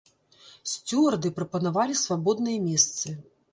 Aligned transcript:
Сцюарды 0.71 1.31
прапанавалі 1.37 1.99
свабодныя 2.03 2.65
месцы. 2.67 3.17